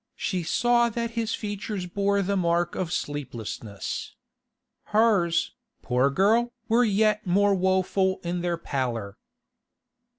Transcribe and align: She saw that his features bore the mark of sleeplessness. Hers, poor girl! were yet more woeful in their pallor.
She 0.15 0.41
saw 0.41 0.89
that 0.89 1.11
his 1.11 1.35
features 1.35 1.85
bore 1.85 2.23
the 2.23 2.35
mark 2.35 2.73
of 2.73 2.91
sleeplessness. 2.91 4.15
Hers, 4.85 5.53
poor 5.83 6.09
girl! 6.09 6.51
were 6.67 6.83
yet 6.85 7.27
more 7.27 7.53
woeful 7.53 8.19
in 8.23 8.41
their 8.41 8.57
pallor. 8.57 9.19